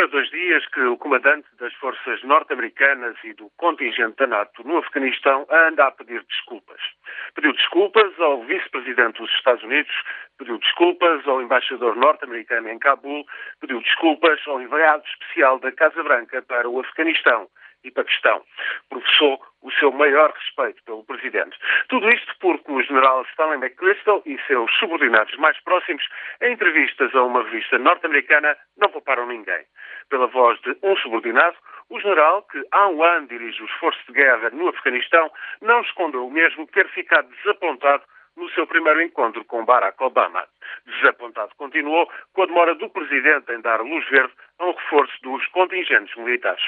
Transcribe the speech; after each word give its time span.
para 0.00 0.08
dois 0.08 0.30
dias 0.30 0.64
que 0.68 0.80
o 0.80 0.96
comandante 0.96 1.46
das 1.58 1.74
forças 1.74 2.22
norte-americanas 2.22 3.18
e 3.22 3.34
do 3.34 3.50
contingente 3.58 4.16
da 4.16 4.26
NATO 4.26 4.66
no 4.66 4.78
Afeganistão 4.78 5.46
anda 5.50 5.88
a 5.88 5.90
pedir 5.90 6.24
desculpas. 6.24 6.80
Pediu 7.34 7.52
desculpas 7.52 8.18
ao 8.18 8.42
vice-presidente 8.44 9.20
dos 9.20 9.30
Estados 9.32 9.62
Unidos, 9.62 9.92
pediu 10.40 10.56
desculpas 10.56 11.28
ao 11.28 11.42
embaixador 11.42 11.94
norte-americano 11.96 12.70
em 12.70 12.78
Cabul, 12.78 13.26
pediu 13.60 13.78
desculpas 13.82 14.40
ao 14.46 14.60
enviado 14.60 15.04
especial 15.06 15.58
da 15.58 15.70
Casa 15.70 16.02
Branca 16.02 16.40
para 16.40 16.68
o 16.68 16.80
Afeganistão 16.80 17.46
e 17.84 17.90
Paquistão. 17.90 18.42
Professou 18.88 19.38
o 19.62 19.70
seu 19.72 19.92
maior 19.92 20.32
respeito 20.32 20.82
pelo 20.84 21.04
Presidente. 21.04 21.58
Tudo 21.88 22.10
isto 22.10 22.34
porque 22.40 22.72
o 22.72 22.82
general 22.82 23.22
Stanley 23.30 23.58
McChrystal 23.58 24.22
e 24.24 24.38
seus 24.46 24.72
subordinados 24.78 25.36
mais 25.36 25.60
próximos, 25.60 26.02
em 26.40 26.54
entrevistas 26.54 27.14
a 27.14 27.22
uma 27.22 27.42
revista 27.42 27.78
norte-americana, 27.78 28.56
não 28.78 28.88
pouparam 28.88 29.26
ninguém. 29.26 29.64
Pela 30.08 30.26
voz 30.26 30.58
de 30.62 30.74
um 30.82 30.96
subordinado, 30.96 31.56
o 31.90 32.00
general, 32.00 32.42
que 32.44 32.64
há 32.72 32.88
um 32.88 33.02
ano 33.02 33.28
dirige 33.28 33.62
o 33.62 33.66
esforço 33.66 34.00
de 34.06 34.14
guerra 34.14 34.48
no 34.50 34.68
Afeganistão, 34.68 35.30
não 35.60 35.82
escondeu 35.82 36.26
o 36.26 36.30
mesmo 36.30 36.66
ter 36.68 36.88
ficado 36.88 37.28
desapontado 37.28 38.04
no 38.40 38.50
seu 38.50 38.66
primeiro 38.66 39.02
encontro 39.02 39.44
com 39.44 39.64
Barack 39.64 40.02
Obama. 40.02 40.44
Desapontado 40.86 41.54
continuou 41.56 42.10
com 42.32 42.42
a 42.42 42.46
demora 42.46 42.74
do 42.74 42.88
Presidente 42.88 43.52
em 43.52 43.60
dar 43.60 43.80
luz 43.80 44.08
verde 44.08 44.32
a 44.58 44.64
um 44.64 44.72
reforço 44.72 45.12
dos 45.22 45.46
contingentes 45.48 46.14
militares. 46.16 46.62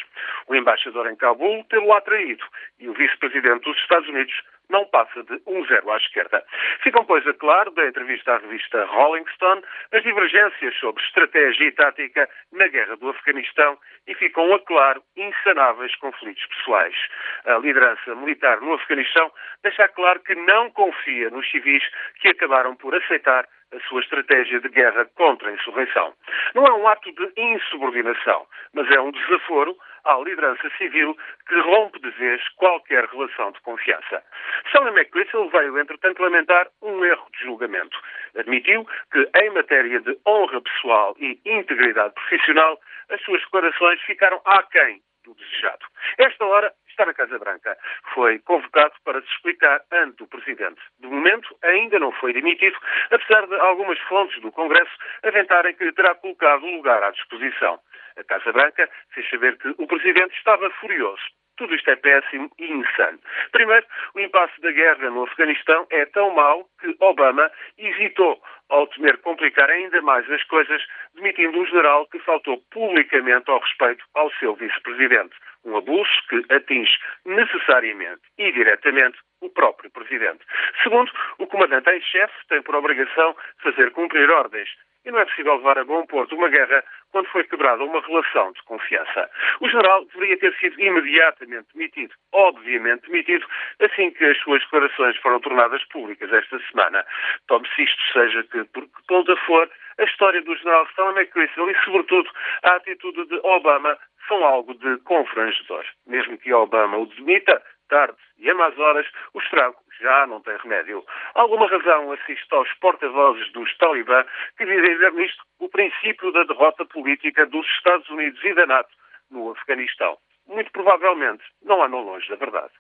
O 0.47 0.55
embaixador 0.55 1.11
em 1.11 1.17
Cabul 1.17 1.65
teve-o 1.71 1.93
atraído 1.93 2.45
e 2.79 2.89
o 2.89 2.93
vice-presidente 2.93 3.65
dos 3.65 3.77
Estados 3.79 4.09
Unidos 4.09 4.35
não 4.71 4.87
passa 4.87 5.23
de 5.23 5.41
um 5.47 5.65
zero 5.67 5.91
à 5.91 5.97
esquerda. 5.99 6.43
Ficam, 6.83 7.05
pois, 7.05 7.27
a 7.27 7.35
claro, 7.35 7.71
da 7.73 7.87
entrevista 7.87 8.35
à 8.35 8.39
revista 8.39 8.85
Rolling 8.87 9.27
Stone, 9.35 9.63
as 9.93 10.03
divergências 10.03 10.75
sobre 10.79 11.03
estratégia 11.05 11.67
e 11.67 11.73
tática 11.73 12.29
na 12.53 12.67
guerra 12.69 12.97
do 12.97 13.11
Afeganistão 13.11 13.79
e 14.07 14.15
ficam 14.15 14.53
a 14.55 14.59
claro 14.61 15.03
insanáveis 15.17 15.95
conflitos 15.97 16.45
pessoais. 16.47 16.97
A 17.45 17.59
liderança 17.59 18.15
militar 18.15 18.61
no 18.61 18.75
Afeganistão 18.75 19.33
deixa 19.63 19.89
claro 19.89 20.21
que 20.21 20.35
não 20.35 20.71
confia 20.71 21.31
nos 21.31 21.51
civis 21.51 21.83
que 22.21 22.29
acabaram 22.29 22.77
por 22.77 22.95
aceitar 22.95 23.49
a 23.75 23.81
sua 23.89 24.01
estratégia 24.01 24.61
de 24.61 24.69
guerra 24.69 25.07
contra 25.17 25.49
a 25.49 25.53
insurreição. 25.53 26.15
Não 26.55 26.67
é 26.67 26.73
um 26.73 26.87
ato 26.87 27.11
de 27.13 27.33
insubordinação, 27.37 28.47
mas 28.75 28.91
é 28.91 29.01
um 29.01 29.11
desaforo 29.11 29.77
à 30.05 30.19
liderança 30.19 30.69
civil 30.77 31.17
que 31.49 31.59
rompe 31.61 31.99
de 32.01 32.11
vez 32.11 32.47
qualquer 32.57 33.05
relação 33.07 33.51
de 33.53 33.61
confiança. 33.61 34.23
Stanley 34.67 34.95
McChrystal 34.95 35.49
veio, 35.49 35.79
entretanto, 35.79 36.23
lamentar 36.23 36.69
um 36.83 37.05
erro 37.05 37.27
de 37.33 37.45
julgamento. 37.45 37.99
Admitiu 38.37 38.87
que, 39.11 39.29
em 39.37 39.51
matéria 39.51 40.01
de 40.01 40.19
honra 40.27 40.61
pessoal 40.61 41.17
e 41.19 41.41
integridade 41.45 42.15
profissional, 42.15 42.79
as 43.11 43.21
suas 43.23 43.41
declarações 43.43 44.01
ficaram 44.03 44.41
aquém 44.45 45.01
do 45.25 45.35
desejado. 45.35 45.87
Esta 46.19 46.45
hora 46.45 46.73
está 46.93 47.07
na 47.07 47.15
Casa 47.15 47.39
Branca. 47.39 47.77
Foi 48.15 48.39
convocado 48.41 48.95
para 49.05 49.21
se 49.21 49.29
explicar 49.29 49.83
ante 49.91 50.23
o 50.23 50.27
Presidente. 50.27 50.81
De 51.01 51.09
momento, 51.09 51.57
ainda 51.63 51.99
não 51.99 52.13
foi 52.13 52.33
demitido, 52.33 52.79
apesar 53.11 53.47
de 53.47 53.55
algumas 53.57 53.99
fontes 54.01 54.41
do 54.41 54.53
Congresso 54.53 54.93
aventarem 55.23 55.75
que 55.75 55.93
terá 55.93 56.15
colocado 56.15 56.65
o 56.65 56.77
lugar 56.77 57.03
à 57.03 57.11
disposição. 57.11 57.79
A 58.17 58.25
Casa 58.25 58.53
Branca 58.53 58.89
fez 59.15 59.29
saber 59.31 59.57
que 59.59 59.75
o 59.79 59.87
Presidente 59.87 60.37
estava 60.37 60.71
furioso. 60.71 61.23
Tudo 61.57 61.75
isto 61.75 61.91
é 61.91 61.97
péssimo 61.97 62.51
e 62.59 62.65
insano. 62.65 63.19
Primeiro, 63.53 63.87
o 64.15 64.21
impasse 64.21 64.59
da 64.61 64.73
guerra 64.73 65.11
no 65.11 65.25
Afeganistão 65.25 65.87
é 65.91 66.07
tão 66.07 66.31
mau 66.31 66.67
que 66.81 66.97
Obama 66.99 67.51
hesitou 67.79 68.43
ao 68.71 68.87
temer 68.87 69.19
complicar 69.19 69.69
ainda 69.69 70.01
mais 70.01 70.29
as 70.31 70.43
coisas, 70.45 70.83
demitindo 71.15 71.59
um 71.59 71.67
general 71.67 72.07
que 72.07 72.19
faltou 72.21 72.59
publicamente 72.71 73.51
ao 73.51 73.61
respeito 73.61 74.05
ao 74.15 74.31
seu 74.33 74.55
vice-presidente. 74.55 75.37
Um 75.65 75.77
abuso 75.77 76.11
que 76.29 76.45
atinge 76.53 76.93
necessariamente 77.25 78.23
e 78.39 78.51
diretamente 78.53 79.19
o 79.41 79.51
próprio 79.51 79.91
presidente. 79.91 80.45
Segundo, 80.83 81.11
o 81.39 81.47
comandante 81.47 81.91
em 81.91 82.01
chefe 82.01 82.35
tem 82.49 82.63
por 82.63 82.75
obrigação 82.75 83.37
fazer 83.63 83.91
cumprir 83.93 84.31
ordens 84.31 84.69
e 85.05 85.11
não 85.11 85.19
é 85.19 85.25
possível 85.25 85.57
levar 85.57 85.79
a 85.79 85.85
bom 85.85 86.07
porto 86.07 86.35
uma 86.35 86.49
guerra 86.49 86.85
quando 87.11 87.27
foi 87.29 87.45
quebrada 87.45 87.83
uma 87.83 88.01
relação 88.01 88.53
de 88.53 88.63
confiança. 88.63 89.29
O 89.61 89.69
general 89.69 90.05
deveria 90.07 90.39
ter 90.39 90.55
sido 90.59 90.81
imediatamente 90.81 91.69
demitido, 91.75 92.15
obviamente 92.33 93.09
demitido, 93.09 93.47
assim 93.81 94.11
que 94.13 94.25
as 94.25 94.39
suas 94.39 94.63
declarações 94.63 95.17
foram 95.19 95.41
tornadas 95.41 95.85
públicas 95.89 96.33
esta 96.33 96.59
semana. 96.71 97.05
Tome-se 97.49 97.83
isto, 97.83 98.13
seja 98.13 98.43
que 98.45 98.65
por 98.65 98.85
que 98.85 99.07
ponta 99.09 99.37
for, 99.37 99.69
a 99.99 100.05
história 100.05 100.41
do 100.43 100.57
general 100.57 100.87
Stanley 100.87 101.25
McChrystal 101.25 101.71
e, 101.71 101.85
sobretudo, 101.85 102.31
a 102.63 102.77
atitude 102.77 103.27
de 103.27 103.41
Obama 103.43 103.99
são 104.29 104.45
algo 104.45 104.75
de 104.75 104.99
confrangedor. 104.99 105.85
Mesmo 106.07 106.39
que 106.39 106.53
Obama 106.53 106.99
o 106.99 107.07
demita, 107.07 107.63
tarde 107.89 108.17
e 108.39 108.51
a 108.51 108.55
más 108.55 108.79
horas, 108.79 109.07
o 109.35 109.41
estrago 109.41 109.77
já 110.01 110.27
não 110.27 110.41
tem 110.41 110.57
remédio. 110.57 111.05
Alguma 111.35 111.69
razão 111.69 112.13
assiste 112.13 112.53
aos 112.55 112.73
porta-vozes 112.75 113.51
dos 113.53 113.77
talibã 113.79 114.25
que 114.57 114.65
dizem 114.65 114.97
ver 114.97 115.13
nisto 115.13 115.43
o 115.61 115.69
princípio 115.69 116.33
da 116.33 116.45
derrota 116.45 116.85
política 116.87 117.47
dos 117.47 117.67
Estados 117.67 118.09
Unidos 118.09 118.43
e 118.45 118.55
da 118.55 118.67
NATO 118.67 118.91
no 119.31 119.51
Afeganistão. 119.53 120.17
Muito 120.47 120.73
provavelmente 120.73 121.45
não 121.63 121.83
andam 121.83 122.01
longe 122.01 122.29
da 122.29 122.37
verdade. 122.37 122.73